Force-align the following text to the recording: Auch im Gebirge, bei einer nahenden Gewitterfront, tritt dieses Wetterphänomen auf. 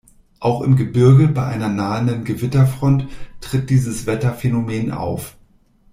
Auch 0.39 0.63
im 0.63 0.77
Gebirge, 0.77 1.27
bei 1.27 1.45
einer 1.45 1.69
nahenden 1.69 2.23
Gewitterfront, 2.23 3.07
tritt 3.39 3.69
dieses 3.69 4.07
Wetterphänomen 4.07 4.91
auf. 4.91 5.37